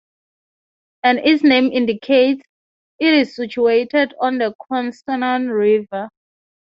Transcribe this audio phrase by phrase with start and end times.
[1.03, 2.41] As its name indicates,
[2.97, 6.09] it is situated on the Couesnon River.